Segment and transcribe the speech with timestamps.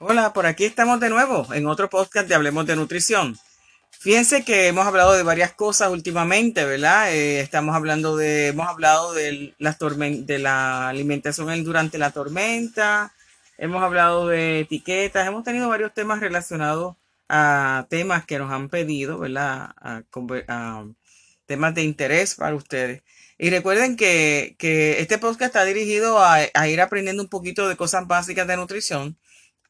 [0.00, 3.36] Hola, por aquí estamos de nuevo en otro podcast de Hablemos de Nutrición.
[3.90, 7.12] Fíjense que hemos hablado de varias cosas últimamente, ¿verdad?
[7.12, 13.12] Eh, estamos hablando de, hemos hablado de, de la alimentación durante la tormenta,
[13.58, 16.94] hemos hablado de etiquetas, hemos tenido varios temas relacionados
[17.28, 19.74] a temas que nos han pedido, ¿verdad?
[21.46, 23.02] Temas de interés para ustedes.
[23.36, 24.54] Y recuerden que,
[25.00, 29.18] este podcast está dirigido a ir aprendiendo un poquito de cosas básicas de nutrición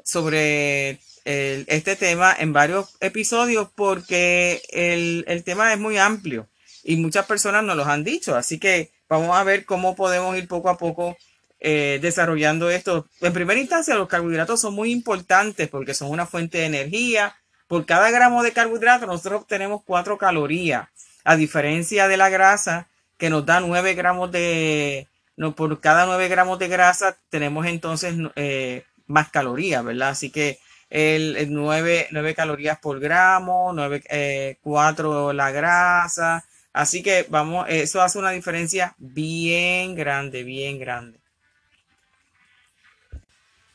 [0.04, 6.48] sobre este tema en varios episodios porque el, tema es muy amplio
[6.84, 8.36] y muchas personas nos lo han dicho.
[8.36, 11.18] Así que vamos a ver cómo podemos ir poco a poco
[11.60, 13.08] eh, desarrollando esto.
[13.22, 17.36] En primera instancia, los carbohidratos son muy importantes porque son una fuente de energía.
[17.68, 20.88] Por cada gramo de carbohidrato nosotros obtenemos 4 calorías,
[21.24, 22.88] a diferencia de la grasa
[23.18, 25.08] que nos da 9 gramos de...
[25.38, 30.10] No, por cada 9 gramos de grasa tenemos entonces eh, más calorías, ¿verdad?
[30.10, 30.60] Así que
[30.90, 36.46] el, 9, calorías por gramo, 9, 4 eh, la grasa.
[36.74, 41.20] Así que vamos, eso hace una diferencia bien grande, bien grande.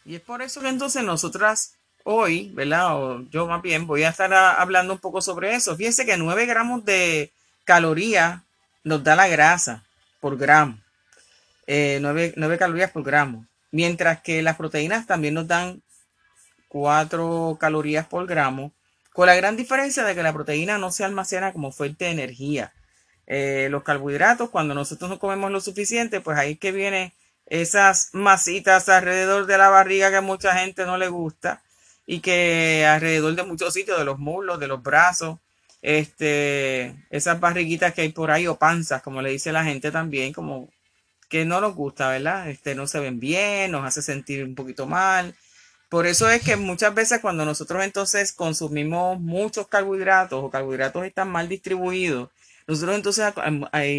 [0.04, 2.96] Y es por eso que entonces nosotras hoy, ¿verdad?
[2.96, 5.76] O yo más bien voy a estar hablando un poco sobre eso.
[5.76, 7.32] Fíjense que 9 gramos de
[7.64, 8.42] calorías
[8.82, 9.84] nos da la grasa
[10.20, 10.78] por gramo.
[11.66, 13.46] 9, eh, calorías por gramo.
[13.70, 15.80] Mientras que las proteínas también nos dan
[16.70, 18.72] 4 calorías por gramo.
[19.12, 22.72] Con la gran diferencia de que la proteína no se almacena como fuente de energía.
[23.26, 27.12] Eh, los carbohidratos, cuando nosotros no comemos lo suficiente, pues ahí que viene
[27.46, 31.62] esas masitas alrededor de la barriga que a mucha gente no le gusta
[32.06, 35.38] y que alrededor de muchos sitios, de los muslos, de los brazos,
[35.82, 40.32] este, esas barriguitas que hay por ahí o panzas, como le dice la gente también,
[40.32, 40.68] como
[41.28, 42.48] que no nos gusta, ¿verdad?
[42.48, 45.34] Este, no se ven bien, nos hace sentir un poquito mal.
[45.90, 51.28] Por eso es que muchas veces cuando nosotros entonces consumimos muchos carbohidratos o carbohidratos están
[51.28, 52.30] mal distribuidos,
[52.68, 53.34] nosotros entonces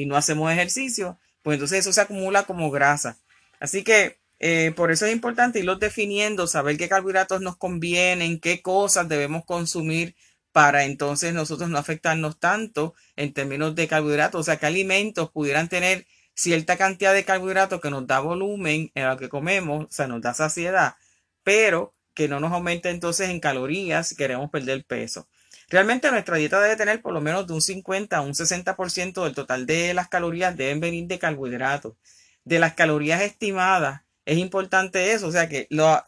[0.07, 3.17] no hacemos ejercicio, pues entonces eso se acumula como grasa.
[3.59, 8.61] Así que eh, por eso es importante irlos definiendo, saber qué carbohidratos nos convienen, qué
[8.61, 10.15] cosas debemos consumir
[10.53, 15.67] para entonces nosotros no afectarnos tanto en términos de carbohidratos, o sea, qué alimentos pudieran
[15.67, 20.07] tener cierta cantidad de carbohidratos que nos da volumen en lo que comemos, o sea,
[20.07, 20.95] nos da saciedad,
[21.43, 25.27] pero que no nos aumente entonces en calorías si queremos perder peso.
[25.69, 29.33] Realmente nuestra dieta debe tener por lo menos de un 50 a un 60% del
[29.33, 31.93] total de las calorías deben venir de carbohidratos
[32.43, 34.01] de las calorías estimadas.
[34.25, 36.03] Es importante eso, o sea que la,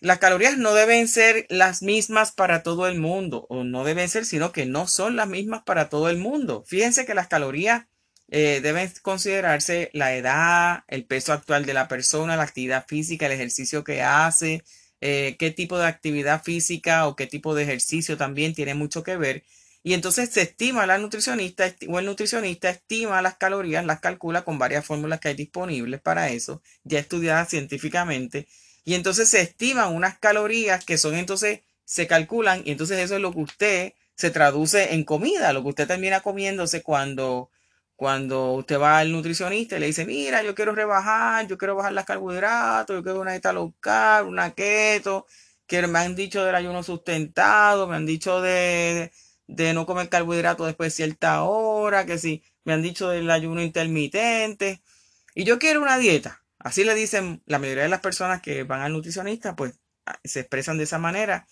[0.00, 4.24] las calorías no deben ser las mismas para todo el mundo, o no deben ser,
[4.24, 6.64] sino que no son las mismas para todo el mundo.
[6.66, 7.86] Fíjense que las calorías
[8.28, 13.32] eh, deben considerarse la edad, el peso actual de la persona, la actividad física, el
[13.32, 14.64] ejercicio que hace,
[15.00, 19.16] eh, qué tipo de actividad física o qué tipo de ejercicio también tiene mucho que
[19.16, 19.44] ver.
[19.82, 24.58] Y entonces se estima la nutricionista o el nutricionista estima las calorías, las calcula con
[24.58, 28.48] varias fórmulas que hay disponibles para eso, ya estudiadas científicamente.
[28.84, 33.20] Y entonces se estiman unas calorías que son entonces, se calculan y entonces eso es
[33.22, 37.50] lo que usted se traduce en comida, lo que usted termina comiéndose cuando,
[37.96, 41.92] cuando usted va al nutricionista y le dice, mira, yo quiero rebajar, yo quiero bajar
[41.92, 45.26] las carbohidratos, yo quiero una dieta low carb, una keto,
[45.66, 49.12] que me han dicho del ayuno sustentado, me han dicho de,
[49.46, 53.62] de no comer carbohidratos después de cierta hora, que sí, me han dicho del ayuno
[53.62, 54.82] intermitente,
[55.34, 56.42] y yo quiero una dieta.
[56.58, 59.74] Así le dicen la mayoría de las personas que van al nutricionista, pues
[60.24, 61.46] se expresan de esa manera.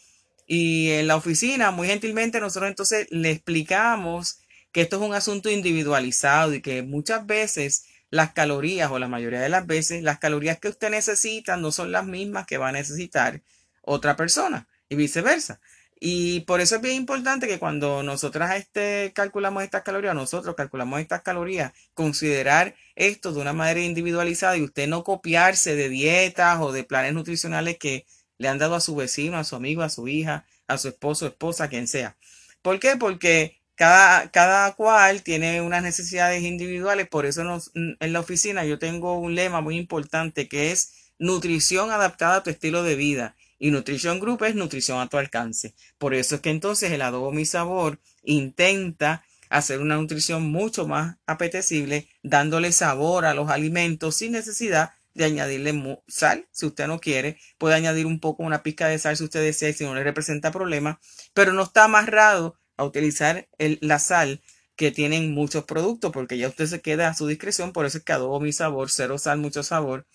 [0.46, 4.40] Y en la oficina, muy gentilmente, nosotros entonces le explicamos
[4.74, 9.40] que esto es un asunto individualizado y que muchas veces las calorías o la mayoría
[9.40, 12.72] de las veces las calorías que usted necesita no son las mismas que va a
[12.72, 13.40] necesitar
[13.82, 15.60] otra persona y viceversa.
[16.00, 21.00] Y por eso es bien importante que cuando nosotras este, calculamos estas calorías, nosotros calculamos
[21.00, 26.72] estas calorías, considerar esto de una manera individualizada y usted no copiarse de dietas o
[26.72, 28.06] de planes nutricionales que
[28.38, 31.28] le han dado a su vecino, a su amigo, a su hija, a su esposo,
[31.28, 32.16] esposa, quien sea.
[32.60, 32.96] ¿Por qué?
[32.96, 37.42] Porque cada, cada cual tiene unas necesidades individuales, por eso
[37.74, 42.50] en la oficina yo tengo un lema muy importante que es nutrición adaptada a tu
[42.50, 43.36] estilo de vida.
[43.58, 45.74] Y Nutrition Group es nutrición a tu alcance.
[45.96, 51.16] Por eso es que entonces el adobo mi sabor intenta hacer una nutrición mucho más
[51.26, 57.38] apetecible, dándole sabor a los alimentos sin necesidad de añadirle sal, si usted no quiere,
[57.56, 60.02] puede añadir un poco, una pizca de sal si usted desea y si no le
[60.02, 61.00] representa problema,
[61.32, 64.40] pero no está amarrado a utilizar la sal
[64.76, 68.04] que tienen muchos productos, porque ya usted se queda a su discreción, por eso es
[68.04, 70.06] que adobo mi sabor, cero sal, mucho sabor,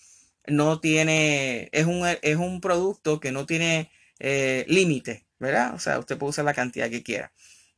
[0.46, 5.74] no tiene, es un, es un producto que no tiene eh, límite, ¿verdad?
[5.74, 7.32] O sea, usted puede usar la cantidad que quiera.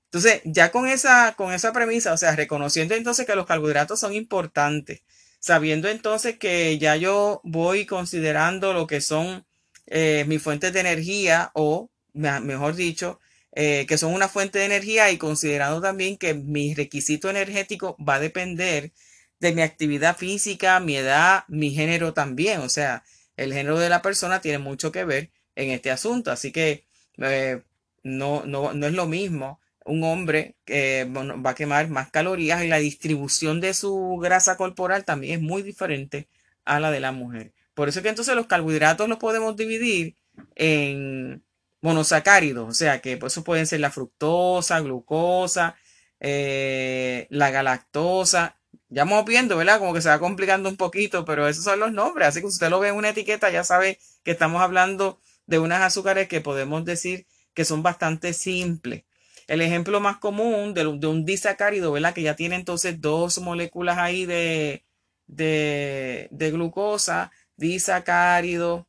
[0.07, 4.13] Entonces, ya con esa, con esa premisa, o sea, reconociendo entonces que los carbohidratos son
[4.15, 5.03] importantes,
[5.41, 9.47] sabiendo entonces que ya yo voy considerando lo que son
[9.87, 13.21] eh, mis fuentes de energía o, mejor dicho,
[13.53, 18.15] eh, que son una fuente de energía y considerando también que mi requisito energético va
[18.17, 18.93] a depender
[19.41, 22.61] de mi actividad física, mi edad, mi género también.
[22.61, 23.05] O sea,
[23.37, 26.31] el género de la persona tiene mucho que ver en este asunto.
[26.31, 26.87] Así que
[27.19, 27.63] eh,
[28.03, 32.69] no, no, no es lo mismo un hombre que va a quemar más calorías y
[32.69, 36.29] la distribución de su grasa corporal también es muy diferente
[36.65, 37.53] a la de la mujer.
[37.75, 40.17] Por eso que entonces los carbohidratos los podemos dividir
[40.55, 41.43] en
[41.83, 45.77] monosacáridos, o sea que pues, eso pueden ser la fructosa, glucosa,
[46.21, 48.59] eh, la galactosa.
[48.89, 49.79] Ya vamos viendo, ¿verdad?
[49.79, 52.29] Como que se va complicando un poquito, pero esos son los nombres.
[52.29, 55.59] Así que si usted lo ve en una etiqueta, ya sabe que estamos hablando de
[55.59, 59.05] unas azúcares que podemos decir que son bastante simples.
[59.49, 62.15] El ejemplo más común de, un disacárido, ¿verdad?
[62.15, 64.85] Que ya tiene entonces dos moléculas ahí de,
[65.27, 68.89] de, de glucosa, disacárido,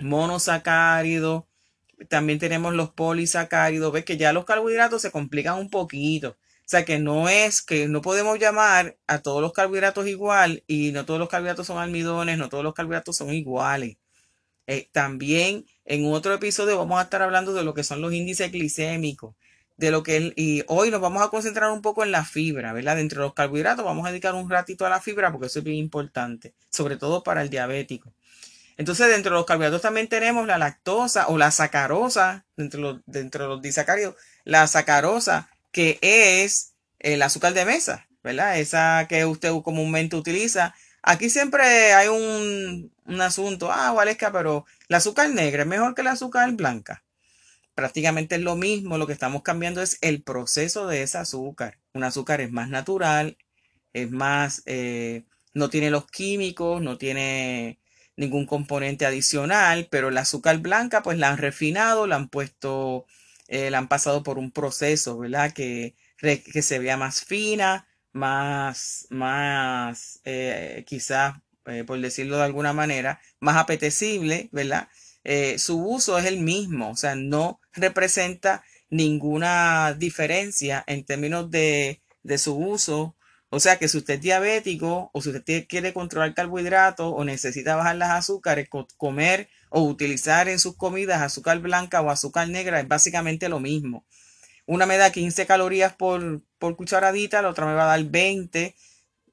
[0.00, 1.48] monosacárido.
[2.08, 3.92] También tenemos los polisacáridos.
[3.92, 6.30] Ves que ya los carbohidratos se complican un poquito.
[6.66, 10.92] O sea que no es que no podemos llamar a todos los carbohidratos igual y
[10.92, 13.98] no todos los carbohidratos son almidones, no todos los carbohidratos son iguales.
[14.66, 18.50] Eh, también en otro episodio vamos a estar hablando de lo que son los índices
[18.50, 19.34] glicémicos
[19.76, 22.96] de lo que y hoy nos vamos a concentrar un poco en la fibra, ¿verdad?
[22.96, 25.64] Dentro de los carbohidratos vamos a dedicar un ratito a la fibra porque eso es
[25.64, 28.12] bien importante, sobre todo para el diabético.
[28.76, 33.02] Entonces, dentro de los carbohidratos también tenemos la lactosa o la sacarosa, dentro de los,
[33.06, 38.58] dentro de los la sacarosa, que es el azúcar de mesa, ¿verdad?
[38.58, 40.74] Esa que usted comúnmente utiliza.
[41.02, 46.02] Aquí siempre hay un, un asunto, ah, Valesca, pero la azúcar negra es mejor que
[46.02, 47.04] la azúcar blanca
[47.76, 51.78] prácticamente es lo mismo, lo que estamos cambiando es el proceso de ese azúcar.
[51.92, 53.36] Un azúcar es más natural,
[53.92, 57.78] es más, eh, no tiene los químicos, no tiene
[58.16, 63.06] ningún componente adicional, pero el azúcar blanca pues la han refinado, la han puesto,
[63.48, 65.52] eh, la han pasado por un proceso, ¿verdad?
[65.52, 71.34] Que, que se vea más fina, más, más, eh, quizás,
[71.86, 74.88] por decirlo de alguna manera, más apetecible, ¿verdad?
[75.28, 82.00] Eh, su uso es el mismo, o sea, no representa ninguna diferencia en términos de,
[82.38, 83.16] su uso.
[83.56, 87.74] O sea que si usted es diabético o si usted quiere controlar carbohidratos o necesita
[87.74, 92.86] bajar las azúcares, comer o utilizar en sus comidas azúcar blanca o azúcar negra es
[92.86, 94.04] básicamente lo mismo.
[94.66, 98.74] Una me da 15 calorías por, por cucharadita, la otra me va a dar 20.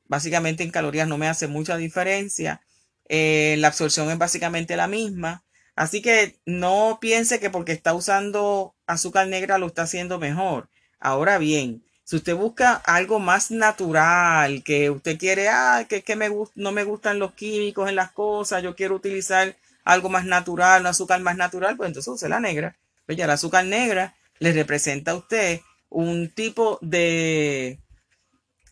[0.06, 2.62] Básicamente en calorías no me hace mucha diferencia.
[3.10, 5.44] Eh, la absorción es básicamente la misma.
[5.76, 10.70] Así que no piense que porque está usando azúcar negra lo está haciendo mejor.
[11.02, 16.16] Ahora bien, si usted busca algo más natural, que usted quiere, ah, que, que
[16.56, 20.88] no me gustan los químicos en las cosas, yo quiero utilizar algo más natural, un
[20.88, 22.76] azúcar más natural, pues entonces use la negra.
[23.06, 27.80] Pues ya la azúcar negra le representa a usted un tipo de,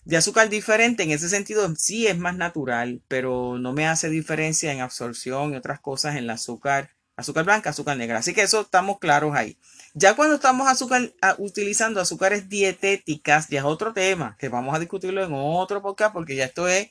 [0.06, 1.04] de azúcar diferente.
[1.04, 5.58] En ese sentido, sí es más natural, pero no me hace diferencia en absorción y
[5.58, 8.20] otras cosas en el azúcar, azúcar blanca, azúcar negra.
[8.20, 9.58] Así que eso estamos claros ahí.
[9.94, 10.68] Ya cuando estamos
[11.38, 16.36] utilizando azúcares dietéticas, ya es otro tema, que vamos a discutirlo en otro podcast, porque
[16.36, 16.90] ya esto es,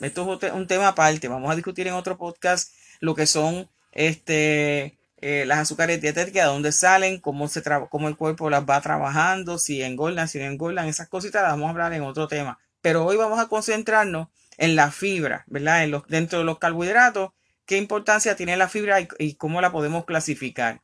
[0.00, 1.28] esto es un tema aparte.
[1.28, 6.52] Vamos a discutir en otro podcast lo que son este eh, las azúcares dietéticas, de
[6.52, 10.88] dónde salen, cómo, se cómo el cuerpo las va trabajando, si engordan, si no engordan,
[10.88, 12.58] esas cositas las vamos a hablar en otro tema.
[12.82, 15.84] Pero hoy vamos a concentrarnos en la fibra, ¿verdad?
[15.84, 17.30] En los, dentro de los carbohidratos,
[17.64, 20.82] qué importancia tiene la fibra y, cómo la podemos clasificar.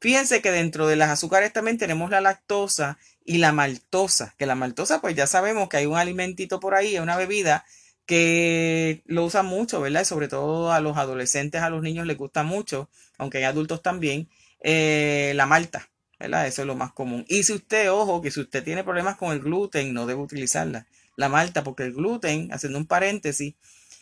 [0.00, 4.54] Fíjense que dentro de las azúcares también tenemos la lactosa y la maltosa, que la
[4.54, 7.64] maltosa pues ya sabemos que hay un alimentito por ahí, una bebida
[8.06, 10.02] que lo usan mucho, ¿verdad?
[10.02, 13.82] Y sobre todo a los adolescentes, a los niños les gusta mucho, aunque hay adultos
[13.82, 14.28] también,
[14.60, 16.46] eh, la malta, ¿verdad?
[16.46, 17.24] Eso es lo más común.
[17.28, 20.86] Y si usted, ojo, que si usted tiene problemas con el gluten, no debe utilizarla,
[21.16, 23.54] la malta, porque el gluten, haciendo un paréntesis,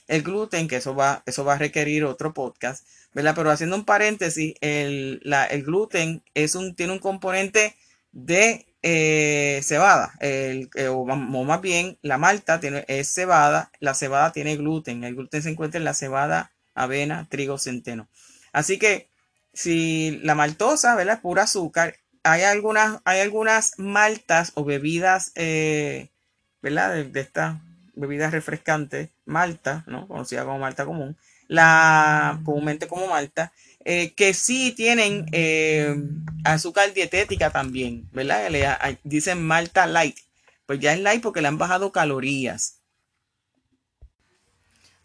[0.09, 3.35] el gluten, que eso va, eso va a requerir otro podcast, ¿verdad?
[3.35, 7.77] Pero haciendo un paréntesis, el, el gluten es un, tiene un componente
[8.13, 14.33] de eh, cebada, el, eh, o, más bien la malta tiene, es cebada, la cebada
[14.33, 18.09] tiene gluten, el gluten se encuentra en la cebada, avena, trigo, centeno.
[18.53, 19.09] Así que
[19.53, 21.21] si la maltosa, ¿verdad?
[21.21, 26.09] Pura azúcar, hay algunas, hay algunas maltas o bebidas, eh.
[26.63, 26.71] De,
[27.11, 27.57] de estas
[27.95, 30.07] bebidas refrescantes, malta, ¿no?
[30.07, 31.17] Conocida como malta común,
[31.53, 33.53] la comúnmente como malta,
[33.85, 35.95] eh, que sí tienen eh,
[36.45, 38.51] azúcar dietética también, ¿verdad?
[39.05, 40.17] Dicen Malta Light.
[40.65, 42.79] Pues ya es light porque le han bajado calorías.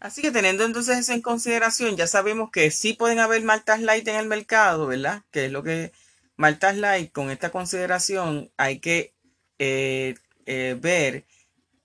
[0.00, 4.08] Así que teniendo entonces eso en consideración, ya sabemos que sí pueden haber maltas light
[4.08, 5.24] en el mercado, ¿verdad?
[5.30, 5.92] Que es lo que
[6.36, 9.12] maltas light, con esta consideración hay que
[9.58, 10.14] eh,
[10.80, 11.26] ver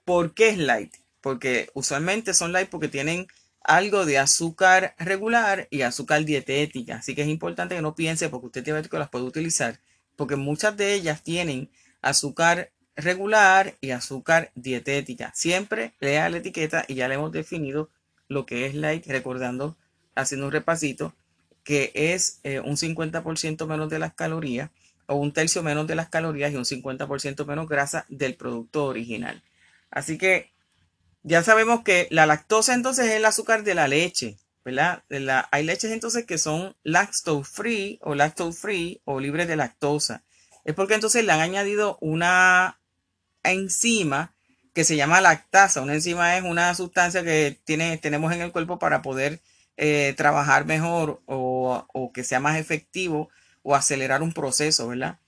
[0.06, 0.94] por qué es light.
[1.20, 3.28] Porque usualmente son light porque tienen
[3.64, 6.98] algo de azúcar regular y azúcar dietética.
[6.98, 9.80] Así que es importante que no piense porque usted diabético las puede utilizar,
[10.16, 11.70] porque muchas de ellas tienen
[12.02, 15.32] azúcar regular y azúcar dietética.
[15.34, 17.90] Siempre lea la etiqueta y ya le hemos definido
[18.28, 19.78] lo que es light, recordando,
[20.16, 21.16] haciendo un repasito,
[21.64, 24.70] que es eh, un 50% menos de las calorías
[25.08, 29.42] o un tercio menos de las calorías y un 50% menos grasa del producto original.
[29.90, 30.53] Así que
[31.24, 35.04] ya sabemos que la lactosa entonces es el azúcar de la leche, ¿verdad?
[35.52, 40.24] hay leches entonces que son lactose free o lactose free o libres de lactosa.
[40.66, 42.80] Es porque entonces le han añadido una
[43.44, 44.34] enzima
[44.74, 45.82] que se llama lactasa.
[45.82, 49.42] Una enzima es una sustancia que tiene, tenemos en el cuerpo para poder
[49.78, 53.30] eh, trabajar mejor o, o, que sea más efectivo
[53.62, 55.20] o acelerar un proceso, ¿verdad?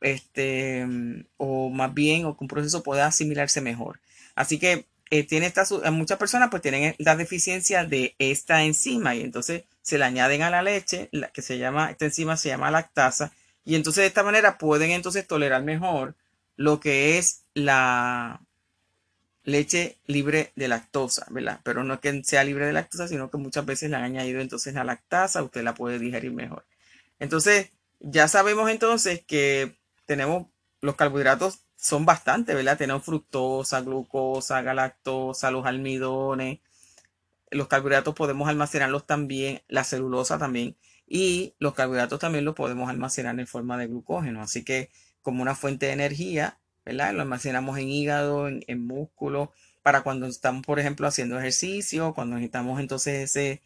[0.00, 0.86] Este,
[1.36, 4.00] o más bien, o que un proceso pueda asimilarse mejor.
[4.34, 9.64] Así que eh, eh, muchas personas pues tienen la deficiencia de esta enzima y entonces
[9.82, 13.32] se le añaden a la leche, la que se llama, esta enzima se llama lactasa,
[13.64, 16.14] y entonces de esta manera pueden entonces tolerar mejor
[16.56, 18.40] lo que es la
[19.44, 21.60] leche libre de lactosa, ¿verdad?
[21.62, 24.74] Pero no que sea libre de lactosa, sino que muchas veces le han añadido entonces
[24.74, 26.64] la lactasa, usted la puede digerir mejor.
[27.18, 30.46] Entonces, ya sabemos entonces que tenemos
[30.80, 32.76] los carbohidratos son bastante, ¿verdad?
[32.76, 36.58] Tenemos fructosa, glucosa, galactosa, los almidones.
[37.50, 40.76] Los carbohidratos podemos almacenarlos también, la celulosa también.
[41.06, 44.42] Y los carbohidratos también los podemos almacenar en forma de glucógeno.
[44.42, 44.90] Así que
[45.22, 47.14] como una fuente de energía, ¿verdad?
[47.14, 52.80] Lo almacenamos en hígado, en, músculo, para cuando estamos, por ejemplo, haciendo ejercicio, cuando necesitamos
[52.80, 53.60] entonces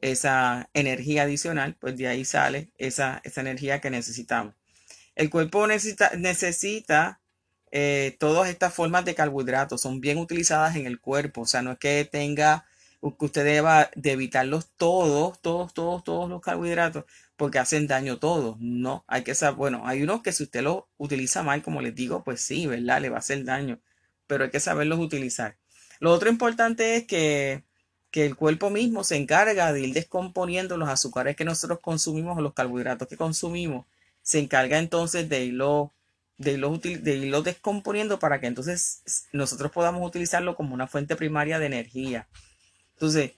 [0.00, 4.54] esa energía adicional, pues de ahí sale esa, esa energía que necesitamos.
[5.16, 7.20] El cuerpo necesita, necesita
[7.72, 11.42] eh, todas estas formas de carbohidratos son bien utilizadas en el cuerpo.
[11.42, 12.66] O sea, no es que tenga,
[13.00, 17.04] que usted deba de evitarlos todos, todos, todos, todos los carbohidratos,
[17.36, 18.56] porque hacen daño todos.
[18.60, 21.94] No, hay que saber, bueno, hay unos que si usted los utiliza mal, como les
[21.94, 23.00] digo, pues sí, ¿verdad?
[23.00, 23.80] Le va a hacer daño,
[24.26, 25.56] pero hay que saberlos utilizar.
[26.00, 27.64] Lo otro importante es que,
[28.10, 32.40] que el cuerpo mismo se encarga de ir descomponiendo los azúcares que nosotros consumimos o
[32.42, 33.86] los carbohidratos que consumimos.
[34.22, 35.92] Se encarga entonces de irlo
[36.38, 39.02] de irlo, de descomponiendo para que entonces
[39.32, 42.28] nosotros podamos utilizarlo como una fuente primaria de energía.
[42.94, 43.32] Entonces,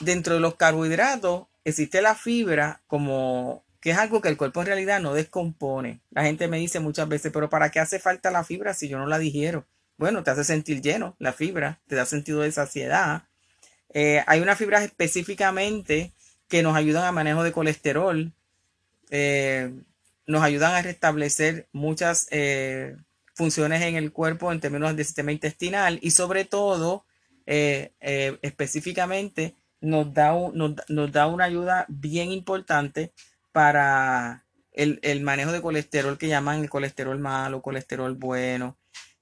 [0.00, 4.66] dentro de los carbohidratos, existe la fibra como que es algo que el cuerpo en
[4.66, 6.00] realidad no descompone.
[6.10, 8.98] La gente me dice muchas veces, pero ¿para qué hace falta la fibra si yo
[8.98, 9.66] no la digiero?
[9.96, 13.24] Bueno, te hace sentir lleno la fibra, te da sentido de saciedad.
[13.94, 16.12] Eh, hay unas fibras específicamente
[16.48, 18.32] que nos ayudan a manejo de colesterol,
[19.10, 19.72] eh,
[20.28, 22.94] nos ayudan a restablecer muchas eh,
[23.34, 27.04] funciones en el cuerpo en términos del sistema intestinal y sobre todo,
[27.46, 33.12] específicamente, nos da, nos da una ayuda bien importante
[33.52, 38.78] para el, manejo de colesterol que llaman el colesterol malo, colesterol bueno.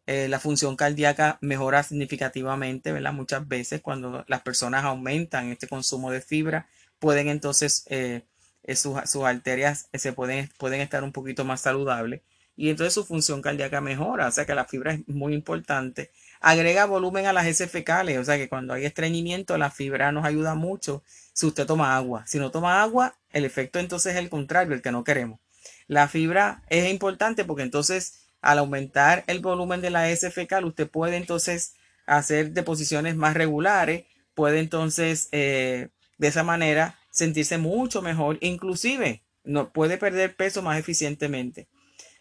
[0.06, 3.12] Eh, la función cardíaca mejora significativamente, ¿verdad?
[3.12, 6.68] Muchas veces cuando las personas aumentan este consumo de fibra,
[7.00, 8.22] pueden entonces eh,
[8.66, 12.22] eh, sus, arterias se pueden, pueden estar un poquito más saludables
[12.56, 14.26] y entonces su función cardíaca mejora.
[14.26, 16.10] O sea que la fibra es muy importante.
[16.40, 20.24] Agrega volumen a las heces fecales, o sea que cuando hay estreñimiento, la fibra nos
[20.24, 22.26] ayuda mucho si usted toma agua.
[22.26, 25.40] Si no toma agua, el efecto entonces es el contrario, el que no queremos.
[25.86, 30.88] La fibra es importante porque entonces al aumentar el volumen de la S fecal, usted
[30.88, 31.74] puede entonces
[32.06, 34.04] hacer deposiciones más regulares,
[34.34, 40.78] puede entonces eh, de esa manera sentirse mucho mejor, inclusive no, puede perder peso más
[40.78, 41.66] eficientemente.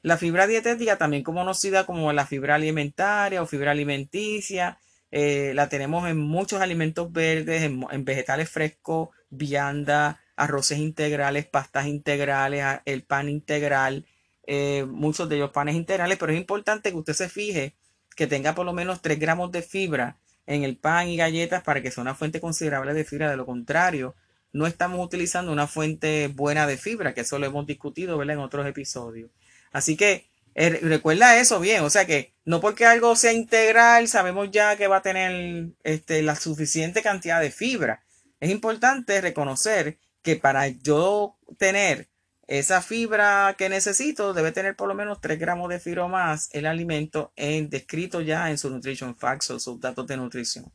[0.02, 4.80] La fibra dietética, también conocida como la fibra alimentaria o fibra alimenticia,
[5.12, 12.64] eh, la tenemos en muchos alimentos verdes, en, vegetales frescos, vianda, arroces integrales, pastas integrales,
[12.86, 14.06] el pan integral,
[14.48, 17.76] eh, muchos de ellos panes integrales, pero es importante que usted se fije
[18.16, 21.82] que tenga por lo menos 3 gramos de fibra en el pan y galletas para
[21.82, 23.30] que sea una fuente considerable de fibra.
[23.30, 24.16] De lo contrario,
[24.56, 28.66] no estamos utilizando una fuente buena de fibra, que eso lo hemos discutido en otros
[28.66, 29.30] episodios.
[29.74, 34.50] Así que eh, recuerda eso bien, o sea que no porque algo sea integral sabemos
[34.52, 38.06] ya que va a tener este, la suficiente cantidad de fibra.
[38.40, 42.08] Es importante reconocer que para yo tener
[42.48, 46.48] esa fibra que necesito debe tener por lo menos 3 gramos de fibra o más
[46.54, 50.72] el alimento en, descrito ya en su nutrition facts o sus datos de nutrición.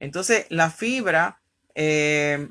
[0.00, 1.40] Entonces la fibra
[1.76, 2.48] eh,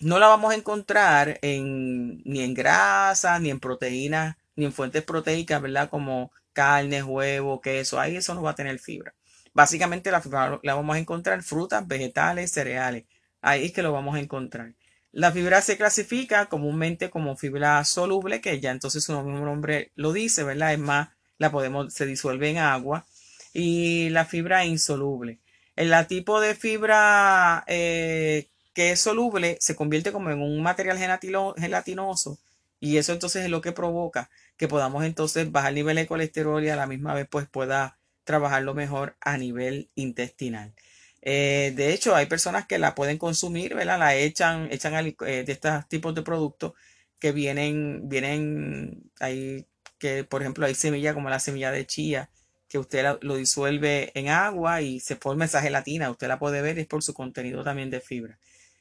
[0.00, 5.02] no la vamos a encontrar en, ni en grasa ni en proteínas ni en fuentes
[5.02, 5.88] proteicas, ¿verdad?
[5.88, 9.14] Como carne, huevo, queso, ahí eso no va a tener fibra.
[9.52, 13.04] Básicamente la fibra la vamos a encontrar en frutas, vegetales, cereales.
[13.40, 14.74] Ahí es que lo vamos a encontrar.
[15.12, 20.44] La fibra se clasifica comúnmente como fibra soluble, que ya entonces su nombre lo dice,
[20.44, 20.72] ¿verdad?
[20.72, 21.08] Es más,
[21.38, 23.06] la podemos, se disuelve en agua.
[23.52, 25.40] Y la fibra insoluble.
[25.74, 28.48] El tipo de fibra eh,
[28.80, 32.38] que es soluble se convierte como en un material gelatinoso
[32.80, 36.64] y eso entonces es lo que provoca que podamos entonces bajar el nivel de colesterol
[36.64, 40.72] y a la misma vez pues pueda trabajarlo mejor a nivel intestinal.
[41.20, 43.98] Eh, de hecho, hay personas que la pueden consumir, ¿verdad?
[43.98, 46.72] La echan, echan eh, de estos tipos de productos
[47.18, 49.66] que vienen, vienen ahí,
[49.98, 52.30] que por ejemplo hay semillas como la semilla de chía,
[52.66, 56.78] que usted lo disuelve en agua y se forma esa gelatina, usted la puede ver,
[56.78, 58.38] es por su contenido también de fibra.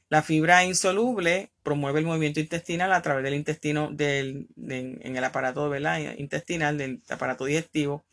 [0.10, 5.72] La fibra insoluble promueve el movimiento intestinal a través del intestino del, en el aparato
[6.18, 8.04] intestinal, del aparato digestivo.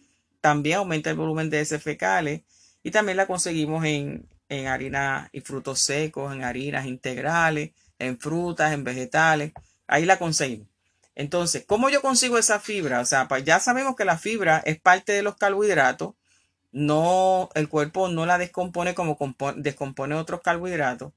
[0.42, 2.42] También aumenta el volumen de heces fecales
[2.82, 8.74] y también la conseguimos en, en harinas y frutos secos, en harinas integrales, en frutas,
[8.74, 9.52] en vegetales.
[9.86, 10.68] Ahí la conseguimos.
[11.14, 13.00] Entonces, ¿cómo yo consigo esa fibra?
[13.00, 16.12] O sea, pues ya sabemos que la fibra es parte de los carbohidratos.
[16.72, 19.16] No, el cuerpo no la descompone como
[19.56, 21.14] descompone otros carbohidratos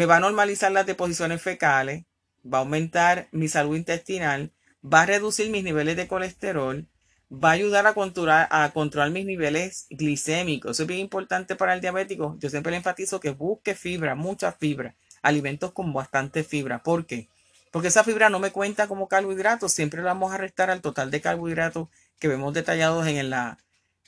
[0.00, 2.06] me va a normalizar las deposiciones fecales,
[2.42, 4.50] va a aumentar mi salud intestinal,
[4.82, 6.88] va a reducir mis niveles de colesterol,
[7.30, 10.70] va a ayudar a controlar, a controlar mis niveles glicémicos.
[10.70, 12.34] Eso es bien importante para el diabético.
[12.38, 16.82] Yo siempre le enfatizo que busque fibra, mucha fibra, alimentos con bastante fibra.
[16.82, 17.28] ¿Por qué?
[17.70, 21.10] Porque esa fibra no me cuenta como carbohidratos, siempre la vamos a restar al total
[21.10, 23.58] de carbohidratos que vemos detallados en la,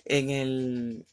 [0.06, 1.04] en el,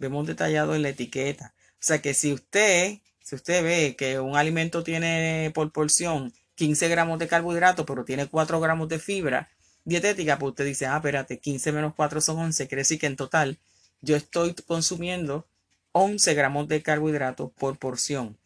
[0.00, 1.54] vemos detallado en la etiqueta.
[1.74, 2.98] O sea que si usted
[3.28, 8.26] si usted ve que un alimento tiene por porción 15 gramos de carbohidratos, pero tiene
[8.26, 9.50] 4 gramos de fibra
[9.84, 12.66] dietética, pues usted dice, ah, espérate, 15 menos 4 son 11.
[12.68, 13.58] Quiere decir que en total
[14.00, 15.46] yo estoy consumiendo
[15.92, 18.38] 11 gramos de carbohidratos por porción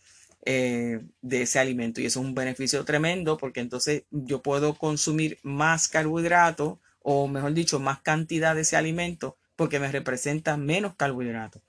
[0.44, 2.00] eh, de ese alimento.
[2.00, 7.54] Y eso es un beneficio tremendo porque entonces yo puedo consumir más carbohidratos o mejor
[7.54, 11.62] dicho, más cantidad de ese alimento porque me representa menos carbohidratos.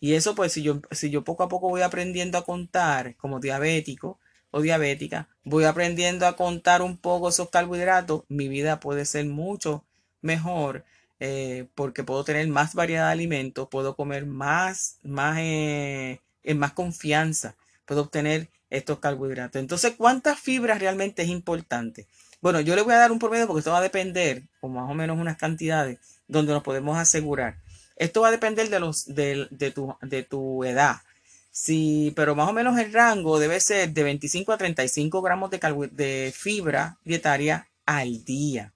[0.00, 3.38] Y eso, pues, si yo, si yo poco a poco voy aprendiendo a contar como
[3.38, 4.18] diabético
[4.50, 9.84] o diabética, voy aprendiendo a contar un poco esos carbohidratos, mi vida puede ser mucho
[10.22, 10.84] mejor
[11.20, 16.72] eh, porque puedo tener más variedad de alimentos, puedo comer más, más, eh, en más
[16.72, 19.60] confianza, puedo obtener estos carbohidratos.
[19.60, 22.06] Entonces, ¿cuántas fibras realmente es importante?
[22.40, 24.90] Bueno, yo le voy a dar un promedio porque esto va a depender, o más
[24.90, 27.56] o menos unas cantidades, donde nos podemos asegurar.
[28.00, 31.02] Esto va a depender de, los, de, tu, de tu edad.
[31.50, 36.32] Sí, pero más o menos el rango debe ser de 25 a 35 gramos de,
[36.34, 38.72] fibra dietaria al día.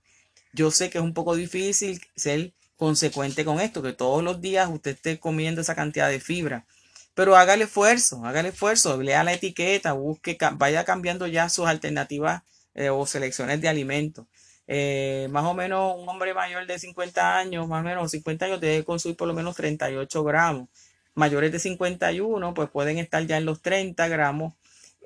[0.53, 4.69] Yo sé que es un poco difícil ser consecuente con esto, que todos los días
[4.71, 6.67] usted esté comiendo esa cantidad de fibra.
[7.15, 12.43] Pero hágale esfuerzo, hágale esfuerzo, lea la etiqueta, busque, vaya cambiando ya sus alternativas
[12.75, 14.27] eh, o selecciones de alimentos.
[14.67, 18.61] Eh, más o menos un hombre mayor de 50 años, más o menos 50 años,
[18.61, 20.69] debe consumir por lo menos 38 gramos.
[21.15, 24.55] Mayores de 51, pues pueden estar ya en los 30 gramos.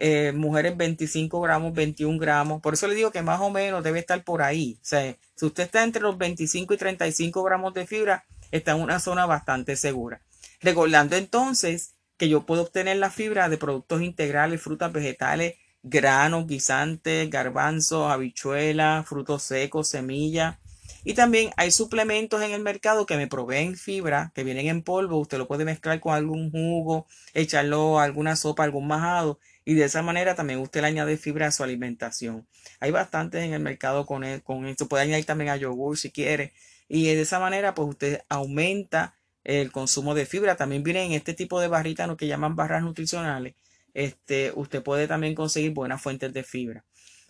[0.00, 2.62] Eh, mujeres 25 gramos, 21 gramos.
[2.62, 4.78] Por eso le digo que más o menos debe estar por ahí.
[4.80, 8.80] O sea, si usted está entre los 25 y 35 gramos de fibra, está en
[8.80, 10.20] una zona bastante segura.
[10.60, 15.54] Recordando entonces que yo puedo obtener la fibra de productos integrales, frutas, vegetales,
[15.88, 20.56] granos, guisantes, garbanzos, habichuelas, frutos secos, semillas.
[21.04, 25.18] Y también hay suplementos en el mercado que me proveen fibra, que vienen en polvo.
[25.18, 29.38] Usted lo puede mezclar con algún jugo, echarlo a alguna sopa, algún majado.
[29.64, 32.46] Y de esa manera también usted le añade fibra a su alimentación.
[32.80, 34.88] Hay bastantes en el mercado con, e, con esto.
[34.88, 36.52] Puede añadir también a yogur si quiere.
[36.88, 40.56] Y de esa manera, pues usted aumenta el consumo de fibra.
[40.56, 43.54] También vienen este tipo de barritas, lo que llaman barras nutricionales,
[43.94, 46.84] este, usted puede también conseguir buenas fuentes de fibra.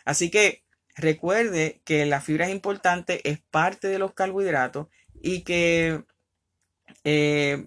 [0.05, 0.64] Así que
[0.97, 4.88] recuerde que la fibra es importante, es parte de los carbohidratos
[5.23, 6.05] y que
[7.05, 7.66] eh,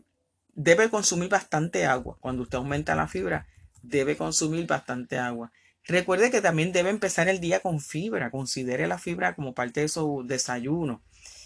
[0.54, 2.18] debe consumir bastante agua.
[2.20, 3.48] Cuando usted aumenta la fibra,
[3.82, 5.52] debe consumir bastante agua.
[5.84, 8.30] Recuerde que también debe empezar el día con fibra.
[8.30, 11.02] Considere la fibra como parte de su desayuno.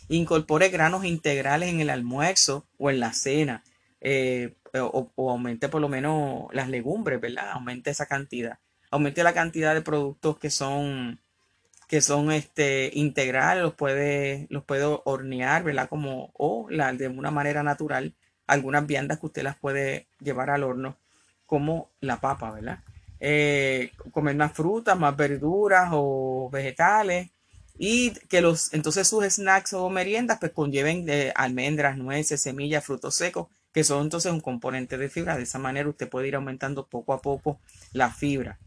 [0.10, 3.64] Incorpore granos integrales en el almuerzo o en la cena.
[4.08, 7.50] Eh, o, aumente por lo menos las legumbres, ¿verdad?
[7.54, 8.60] Aumente esa cantidad.
[8.92, 11.20] Aumente la cantidad de productos que son
[11.88, 15.90] que son este integrales, los puede los puede hornear, ¿verdad?
[15.90, 18.14] Como o la, de una manera natural,
[18.46, 20.98] algunas viandas que usted las puede llevar al horno,
[21.48, 22.80] como la papa, ¿verdad?
[23.20, 27.32] Eh, comer más frutas, más verduras o vegetales
[27.80, 33.16] y que los entonces sus snacks o meriendas pues conlleven de almendras, nueces, semillas, frutos
[33.16, 35.36] secos que son entonces un componente de fibra.
[35.36, 37.60] De esa manera usted puede ir aumentando poco a poco
[37.92, 38.58] la fibra.